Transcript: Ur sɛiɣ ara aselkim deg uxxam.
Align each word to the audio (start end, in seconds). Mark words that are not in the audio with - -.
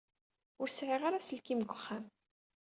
Ur 0.61 0.67
sɛiɣ 0.69 1.01
ara 1.07 1.17
aselkim 1.19 1.59
deg 1.61 1.71
uxxam. 1.75 2.05